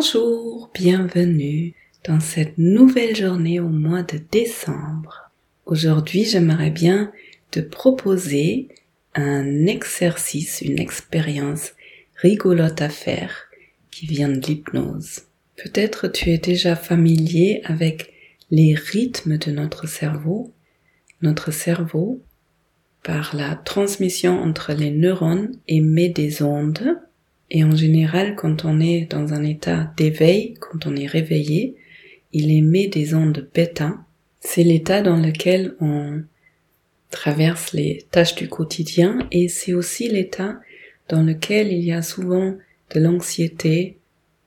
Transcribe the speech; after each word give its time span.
Bonjour, 0.00 0.70
bienvenue 0.74 1.74
dans 2.04 2.20
cette 2.20 2.56
nouvelle 2.56 3.16
journée 3.16 3.58
au 3.58 3.68
mois 3.68 4.04
de 4.04 4.20
décembre. 4.30 5.32
Aujourd'hui, 5.66 6.24
j'aimerais 6.24 6.70
bien 6.70 7.10
te 7.50 7.58
proposer 7.58 8.68
un 9.16 9.66
exercice, 9.66 10.62
une 10.62 10.78
expérience 10.78 11.72
rigolote 12.14 12.80
à 12.80 12.88
faire 12.88 13.48
qui 13.90 14.06
vient 14.06 14.28
de 14.28 14.38
l'hypnose. 14.38 15.22
Peut-être 15.56 16.06
tu 16.06 16.30
es 16.30 16.38
déjà 16.38 16.76
familier 16.76 17.60
avec 17.64 18.12
les 18.52 18.76
rythmes 18.76 19.36
de 19.36 19.50
notre 19.50 19.88
cerveau. 19.88 20.54
Notre 21.22 21.50
cerveau, 21.50 22.22
par 23.02 23.34
la 23.34 23.56
transmission 23.56 24.40
entre 24.40 24.74
les 24.74 24.92
neurones, 24.92 25.58
émet 25.66 26.08
des 26.08 26.40
ondes 26.40 27.00
et 27.50 27.64
en 27.64 27.74
général, 27.74 28.34
quand 28.34 28.64
on 28.64 28.80
est 28.80 29.10
dans 29.10 29.32
un 29.32 29.42
état 29.42 29.92
d'éveil, 29.96 30.54
quand 30.60 30.86
on 30.86 30.96
est 30.96 31.06
réveillé, 31.06 31.76
il 32.32 32.50
émet 32.50 32.88
des 32.88 33.14
ondes 33.14 33.48
bêta. 33.54 33.96
C'est 34.40 34.64
l'état 34.64 35.00
dans 35.00 35.16
lequel 35.16 35.74
on 35.80 36.22
traverse 37.10 37.72
les 37.72 38.06
tâches 38.10 38.34
du 38.34 38.48
quotidien 38.48 39.26
et 39.32 39.48
c'est 39.48 39.72
aussi 39.72 40.08
l'état 40.08 40.60
dans 41.08 41.22
lequel 41.22 41.72
il 41.72 41.82
y 41.82 41.92
a 41.92 42.02
souvent 42.02 42.54
de 42.94 43.00
l'anxiété, 43.00 43.96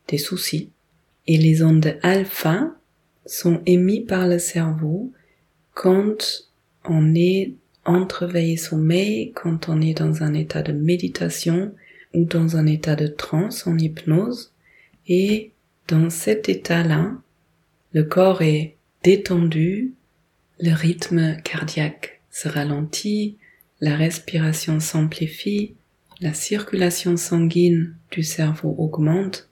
des 0.08 0.20
soucis. 0.20 0.70
Et 1.26 1.38
les 1.38 1.64
ondes 1.64 1.98
alpha 2.04 2.72
sont 3.26 3.62
émises 3.66 4.06
par 4.08 4.28
le 4.28 4.38
cerveau 4.38 5.12
quand 5.74 6.46
on 6.86 7.16
est 7.16 7.54
entre 7.84 8.28
veille 8.28 8.54
et 8.54 8.58
sommeil, 8.58 9.32
quand 9.34 9.70
on 9.70 9.82
est 9.82 9.98
dans 9.98 10.22
un 10.22 10.36
état 10.36 10.62
de 10.62 10.72
méditation, 10.72 11.74
dans 12.14 12.58
un 12.58 12.66
état 12.66 12.96
de 12.96 13.08
transe 13.08 13.68
en 13.68 13.78
hypnose 13.78 14.52
et 15.08 15.52
dans 15.88 16.10
cet 16.10 16.50
état-là, 16.50 17.14
le 17.94 18.04
corps 18.04 18.42
est 18.42 18.76
détendu, 19.04 19.94
le 20.60 20.74
rythme 20.74 21.38
cardiaque 21.44 22.22
se 22.30 22.48
ralentit, 22.48 23.38
la 23.80 23.96
respiration 23.96 24.80
s'amplifie, 24.80 25.74
la 26.22 26.34
circulation 26.34 27.18
sanguine 27.18 27.96
du 28.12 28.24
cerveau 28.24 28.76
augmente 28.78 29.50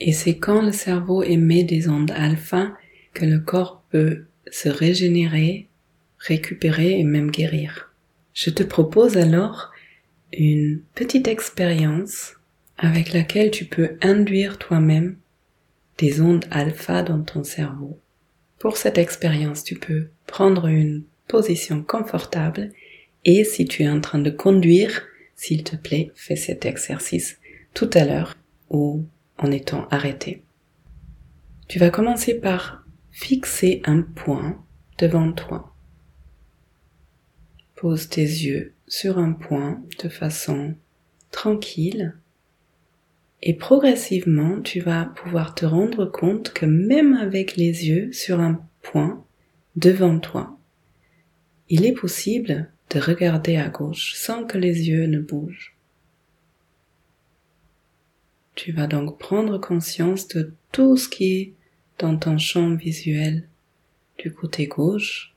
et 0.00 0.12
c'est 0.12 0.36
quand 0.36 0.62
le 0.62 0.72
cerveau 0.72 1.22
émet 1.22 1.64
des 1.64 1.88
ondes 1.88 2.12
alpha 2.12 2.76
que 3.12 3.24
le 3.24 3.38
corps 3.38 3.82
peut 3.90 4.24
se 4.50 4.68
régénérer, 4.68 5.68
récupérer 6.18 6.98
et 6.98 7.04
même 7.04 7.30
guérir. 7.30 7.92
Je 8.32 8.50
te 8.50 8.62
propose 8.62 9.16
alors 9.16 9.70
une 10.38 10.82
petite 10.94 11.28
expérience 11.28 12.34
avec 12.76 13.12
laquelle 13.12 13.50
tu 13.50 13.64
peux 13.64 13.96
induire 14.02 14.58
toi-même 14.58 15.16
des 15.98 16.20
ondes 16.20 16.44
alpha 16.50 17.02
dans 17.02 17.22
ton 17.22 17.44
cerveau. 17.44 18.00
Pour 18.58 18.76
cette 18.76 18.98
expérience, 18.98 19.62
tu 19.62 19.76
peux 19.76 20.08
prendre 20.26 20.66
une 20.66 21.04
position 21.28 21.82
confortable 21.82 22.70
et 23.24 23.44
si 23.44 23.64
tu 23.64 23.82
es 23.82 23.88
en 23.88 24.00
train 24.00 24.18
de 24.18 24.30
conduire, 24.30 25.06
s'il 25.36 25.64
te 25.64 25.76
plaît, 25.76 26.10
fais 26.14 26.36
cet 26.36 26.64
exercice 26.66 27.38
tout 27.72 27.90
à 27.94 28.04
l'heure 28.04 28.34
ou 28.70 29.06
en 29.38 29.50
étant 29.50 29.88
arrêté. 29.88 30.42
Tu 31.68 31.78
vas 31.78 31.90
commencer 31.90 32.34
par 32.34 32.84
fixer 33.10 33.80
un 33.84 34.02
point 34.02 34.62
devant 34.98 35.32
toi. 35.32 35.74
Pose 37.76 38.08
tes 38.08 38.22
yeux 38.22 38.73
sur 38.86 39.18
un 39.18 39.32
point 39.32 39.82
de 40.02 40.08
façon 40.08 40.74
tranquille 41.30 42.14
et 43.42 43.54
progressivement 43.54 44.62
tu 44.62 44.80
vas 44.80 45.04
pouvoir 45.04 45.54
te 45.54 45.66
rendre 45.66 46.06
compte 46.06 46.52
que 46.52 46.64
même 46.64 47.14
avec 47.14 47.56
les 47.56 47.88
yeux 47.88 48.12
sur 48.12 48.40
un 48.40 48.66
point 48.82 49.24
devant 49.76 50.18
toi, 50.18 50.58
il 51.68 51.84
est 51.84 51.92
possible 51.92 52.70
de 52.90 53.00
regarder 53.00 53.56
à 53.56 53.68
gauche 53.68 54.14
sans 54.14 54.44
que 54.44 54.56
les 54.56 54.88
yeux 54.88 55.06
ne 55.06 55.20
bougent. 55.20 55.76
Tu 58.54 58.72
vas 58.72 58.86
donc 58.86 59.18
prendre 59.18 59.58
conscience 59.58 60.28
de 60.28 60.54
tout 60.72 60.96
ce 60.96 61.08
qui 61.08 61.34
est 61.34 61.54
dans 61.98 62.16
ton 62.16 62.38
champ 62.38 62.74
visuel 62.74 63.48
du 64.18 64.32
côté 64.32 64.66
gauche 64.68 65.33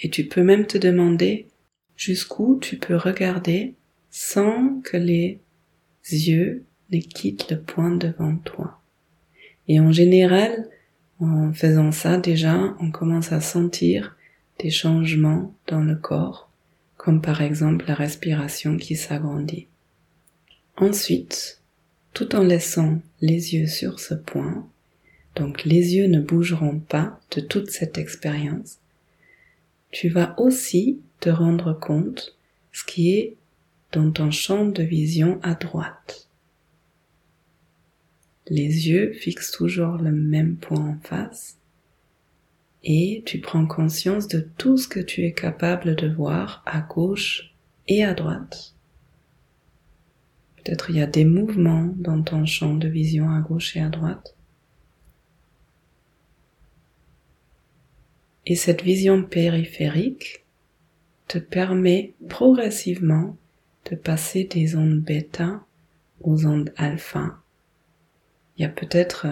et 0.00 0.10
tu 0.10 0.26
peux 0.26 0.42
même 0.42 0.66
te 0.66 0.78
demander 0.78 1.46
jusqu'où 1.96 2.58
tu 2.60 2.76
peux 2.76 2.96
regarder 2.96 3.74
sans 4.10 4.80
que 4.80 4.96
les 4.96 5.40
yeux 6.10 6.64
ne 6.90 6.98
quittent 7.00 7.50
le 7.50 7.60
point 7.60 7.96
devant 7.96 8.36
toi. 8.36 8.80
Et 9.68 9.80
en 9.80 9.92
général, 9.92 10.68
en 11.20 11.52
faisant 11.52 11.92
ça 11.92 12.18
déjà, 12.18 12.76
on 12.80 12.90
commence 12.90 13.32
à 13.32 13.40
sentir 13.40 14.16
des 14.58 14.70
changements 14.70 15.54
dans 15.66 15.80
le 15.80 15.96
corps, 15.96 16.50
comme 16.96 17.20
par 17.20 17.42
exemple 17.42 17.84
la 17.88 17.94
respiration 17.94 18.76
qui 18.76 18.96
s'agrandit. 18.96 19.66
Ensuite, 20.76 21.60
tout 22.12 22.34
en 22.34 22.42
laissant 22.42 23.00
les 23.20 23.54
yeux 23.54 23.66
sur 23.66 24.00
ce 24.00 24.14
point, 24.14 24.66
donc 25.34 25.64
les 25.64 25.94
yeux 25.94 26.06
ne 26.06 26.20
bougeront 26.20 26.78
pas 26.78 27.20
de 27.34 27.40
toute 27.40 27.70
cette 27.70 27.98
expérience, 27.98 28.78
tu 29.90 30.08
vas 30.08 30.34
aussi 30.38 31.00
te 31.20 31.28
rendre 31.28 31.72
compte 31.72 32.36
ce 32.72 32.84
qui 32.84 33.12
est 33.12 33.36
dans 33.92 34.10
ton 34.10 34.30
champ 34.30 34.66
de 34.66 34.82
vision 34.82 35.40
à 35.42 35.54
droite. 35.54 36.28
Les 38.48 38.88
yeux 38.88 39.12
fixent 39.12 39.50
toujours 39.50 39.96
le 39.96 40.12
même 40.12 40.56
point 40.56 40.90
en 40.90 40.98
face 41.02 41.56
et 42.84 43.24
tu 43.26 43.40
prends 43.40 43.66
conscience 43.66 44.28
de 44.28 44.48
tout 44.58 44.76
ce 44.76 44.86
que 44.86 45.00
tu 45.00 45.24
es 45.24 45.32
capable 45.32 45.96
de 45.96 46.06
voir 46.06 46.62
à 46.66 46.80
gauche 46.80 47.52
et 47.88 48.04
à 48.04 48.14
droite. 48.14 48.74
Peut-être 50.56 50.90
il 50.90 50.96
y 50.96 51.02
a 51.02 51.06
des 51.06 51.24
mouvements 51.24 51.92
dans 51.96 52.22
ton 52.22 52.46
champ 52.46 52.74
de 52.74 52.86
vision 52.86 53.30
à 53.30 53.40
gauche 53.40 53.76
et 53.76 53.80
à 53.80 53.88
droite. 53.88 54.35
Et 58.46 58.54
cette 58.54 58.82
vision 58.82 59.24
périphérique 59.24 60.44
te 61.26 61.38
permet 61.38 62.14
progressivement 62.28 63.36
de 63.90 63.96
passer 63.96 64.44
des 64.44 64.76
ondes 64.76 65.00
bêta 65.00 65.64
aux 66.20 66.46
ondes 66.46 66.72
alpha. 66.76 67.42
Il 68.56 68.62
y 68.62 68.64
a 68.64 68.68
peut-être 68.68 69.26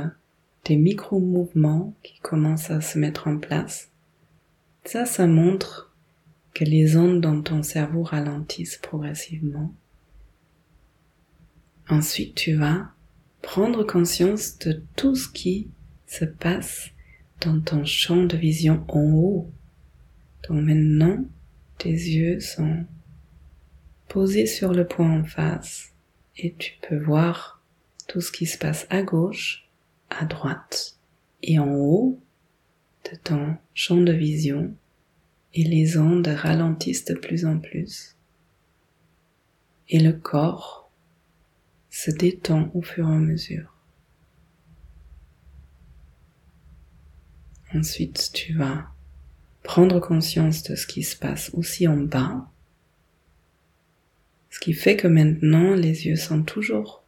des 0.64 0.76
micro-mouvements 0.76 1.94
qui 2.02 2.18
commencent 2.20 2.70
à 2.70 2.80
se 2.80 2.98
mettre 2.98 3.28
en 3.28 3.38
place. 3.38 3.90
Ça, 4.84 5.06
ça 5.06 5.26
montre 5.26 5.94
que 6.52 6.64
les 6.64 6.96
ondes 6.96 7.20
dans 7.20 7.40
ton 7.42 7.62
cerveau 7.62 8.02
ralentissent 8.02 8.78
progressivement. 8.78 9.74
Ensuite, 11.88 12.34
tu 12.34 12.54
vas 12.54 12.90
prendre 13.42 13.84
conscience 13.84 14.58
de 14.58 14.82
tout 14.96 15.14
ce 15.14 15.28
qui 15.28 15.68
se 16.06 16.24
passe 16.24 16.90
dans 17.40 17.60
ton 17.60 17.84
champ 17.84 18.24
de 18.24 18.36
vision 18.36 18.84
en 18.88 19.00
haut. 19.00 19.50
Donc 20.48 20.62
maintenant, 20.62 21.24
tes 21.78 21.90
yeux 21.90 22.40
sont 22.40 22.84
posés 24.08 24.46
sur 24.46 24.72
le 24.72 24.86
point 24.86 25.20
en 25.20 25.24
face 25.24 25.92
et 26.36 26.54
tu 26.54 26.72
peux 26.86 26.98
voir 26.98 27.62
tout 28.08 28.20
ce 28.20 28.32
qui 28.32 28.46
se 28.46 28.58
passe 28.58 28.86
à 28.90 29.02
gauche, 29.02 29.68
à 30.10 30.24
droite 30.24 30.98
et 31.42 31.58
en 31.58 31.72
haut 31.74 32.20
de 33.10 33.16
ton 33.16 33.56
champ 33.74 34.00
de 34.00 34.12
vision 34.12 34.74
et 35.52 35.62
les 35.62 35.98
ondes 35.98 36.26
ralentissent 36.26 37.04
de 37.04 37.14
plus 37.14 37.44
en 37.44 37.58
plus. 37.58 38.16
Et 39.88 40.00
le 40.00 40.12
corps 40.12 40.90
se 41.90 42.10
détend 42.10 42.70
au 42.74 42.82
fur 42.82 43.08
et 43.08 43.12
à 43.12 43.18
mesure. 43.18 43.73
Ensuite, 47.74 48.30
tu 48.32 48.54
vas 48.54 48.86
prendre 49.64 49.98
conscience 49.98 50.62
de 50.62 50.76
ce 50.76 50.86
qui 50.86 51.02
se 51.02 51.16
passe 51.16 51.50
aussi 51.54 51.88
en 51.88 51.96
bas. 51.96 52.48
Ce 54.50 54.60
qui 54.60 54.74
fait 54.74 54.96
que 54.96 55.08
maintenant, 55.08 55.74
les 55.74 56.06
yeux 56.06 56.16
sont 56.16 56.44
toujours 56.44 57.02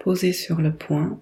posés 0.00 0.32
sur 0.32 0.60
le 0.60 0.74
point 0.74 1.20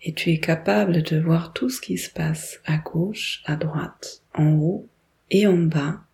et 0.00 0.14
tu 0.14 0.30
es 0.30 0.38
capable 0.38 1.02
de 1.02 1.18
voir 1.18 1.52
tout 1.52 1.68
ce 1.68 1.80
qui 1.80 1.98
se 1.98 2.10
passe 2.10 2.60
à 2.64 2.78
gauche, 2.78 3.42
à 3.44 3.56
droite, 3.56 4.22
en 4.34 4.52
haut 4.52 4.88
et 5.30 5.46
en 5.46 5.58
bas. 5.58 6.04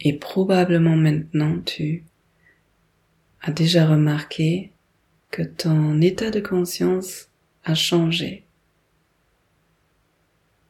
Et 0.00 0.16
probablement 0.16 0.96
maintenant 0.96 1.60
tu 1.60 2.04
as 3.42 3.52
déjà 3.52 3.86
remarqué 3.86 4.72
que 5.30 5.42
ton 5.42 6.00
état 6.00 6.30
de 6.30 6.40
conscience 6.40 7.28
a 7.64 7.74
changé 7.74 8.46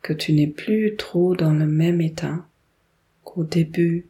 que 0.02 0.12
tu 0.12 0.32
n'es 0.32 0.46
plus 0.46 0.96
trop 0.96 1.34
dans 1.34 1.52
le 1.52 1.66
même 1.66 2.00
état 2.00 2.46
qu'au 3.24 3.44
début 3.44 4.06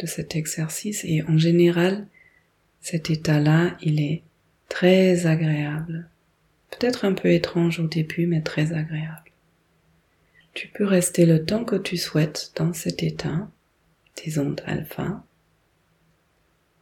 de 0.00 0.06
cet 0.06 0.36
exercice 0.36 1.04
et 1.04 1.22
en 1.22 1.38
général 1.38 2.06
cet 2.80 3.10
état-là 3.10 3.76
il 3.80 4.00
est 4.00 4.22
très 4.68 5.26
agréable. 5.26 6.08
Peut-être 6.70 7.04
un 7.04 7.14
peu 7.14 7.30
étrange 7.30 7.80
au 7.80 7.86
début, 7.86 8.26
mais 8.26 8.42
très 8.42 8.72
agréable. 8.72 9.32
Tu 10.54 10.68
peux 10.68 10.84
rester 10.84 11.26
le 11.26 11.44
temps 11.44 11.64
que 11.64 11.76
tu 11.76 11.96
souhaites 11.96 12.52
dans 12.56 12.72
cet 12.72 13.02
état, 13.02 13.48
des 14.24 14.38
ondes 14.38 14.62
alpha. 14.66 15.24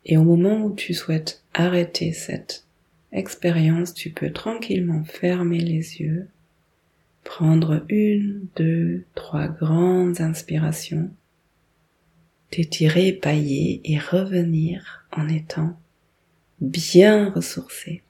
Et 0.05 0.17
au 0.17 0.23
moment 0.23 0.65
où 0.65 0.75
tu 0.75 0.95
souhaites 0.95 1.43
arrêter 1.55 2.13
cette 2.13 2.65
expérience, 3.13 3.95
tu 3.95 4.11
peux 4.11 4.33
tranquillement 4.33 5.05
fermer 5.05 5.59
les 5.59 6.01
yeux, 6.01 6.29
prendre 7.27 7.85
une, 7.89 8.47
deux, 8.57 9.05
trois 9.15 9.49
grandes 9.49 10.21
inspirations, 10.21 11.11
t'étirer, 12.51 13.13
pailler 13.13 13.81
et 13.85 13.99
revenir 13.99 15.07
en 15.11 15.29
étant 15.29 15.79
bien 16.61 17.31
ressourcé. 17.31 18.05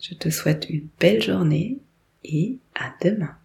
Je 0.00 0.14
te 0.14 0.30
souhaite 0.30 0.66
une 0.70 0.88
belle 0.98 1.22
journée 1.22 1.78
et 2.24 2.58
à 2.74 2.94
demain. 3.02 3.36